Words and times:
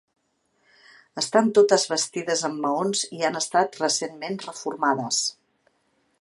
Estan 1.21 1.51
totes 1.57 1.85
bastides 1.91 2.41
amb 2.49 2.63
maons 2.63 3.03
i 3.19 3.21
han 3.29 3.39
estat 3.43 3.79
recentment 3.85 4.41
reformades. 4.49 5.23